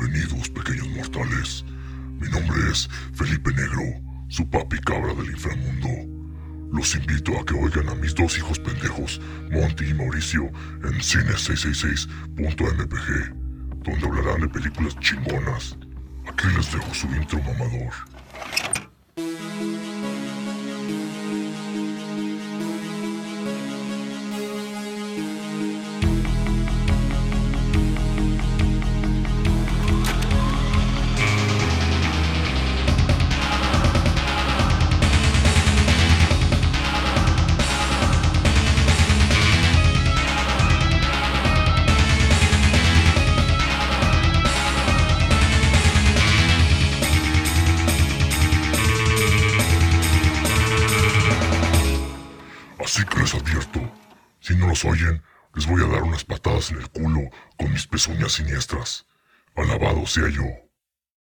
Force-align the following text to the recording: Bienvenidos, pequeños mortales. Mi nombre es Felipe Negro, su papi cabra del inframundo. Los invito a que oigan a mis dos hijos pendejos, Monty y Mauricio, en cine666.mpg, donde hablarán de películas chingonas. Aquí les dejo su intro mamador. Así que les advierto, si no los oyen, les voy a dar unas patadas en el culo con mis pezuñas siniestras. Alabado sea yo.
Bienvenidos, 0.00 0.48
pequeños 0.48 0.88
mortales. 0.88 1.64
Mi 2.18 2.26
nombre 2.30 2.70
es 2.70 2.88
Felipe 3.12 3.52
Negro, 3.52 3.82
su 4.28 4.48
papi 4.48 4.78
cabra 4.78 5.12
del 5.12 5.26
inframundo. 5.26 5.90
Los 6.72 6.94
invito 6.94 7.38
a 7.38 7.44
que 7.44 7.52
oigan 7.52 7.86
a 7.90 7.94
mis 7.96 8.14
dos 8.14 8.38
hijos 8.38 8.58
pendejos, 8.60 9.20
Monty 9.50 9.90
y 9.90 9.94
Mauricio, 9.94 10.44
en 10.84 11.00
cine666.mpg, 11.00 13.34
donde 13.84 14.06
hablarán 14.06 14.40
de 14.40 14.48
películas 14.48 14.98
chingonas. 15.00 15.76
Aquí 16.26 16.46
les 16.56 16.72
dejo 16.72 16.94
su 16.94 17.06
intro 17.08 17.38
mamador. 17.42 17.92
Así 52.92 53.04
que 53.04 53.20
les 53.20 53.34
advierto, 53.36 53.80
si 54.40 54.56
no 54.56 54.66
los 54.66 54.84
oyen, 54.84 55.22
les 55.54 55.64
voy 55.64 55.80
a 55.80 55.86
dar 55.86 56.02
unas 56.02 56.24
patadas 56.24 56.72
en 56.72 56.78
el 56.78 56.90
culo 56.90 57.20
con 57.56 57.72
mis 57.72 57.86
pezuñas 57.86 58.32
siniestras. 58.32 59.06
Alabado 59.54 60.04
sea 60.06 60.28
yo. 60.28 60.42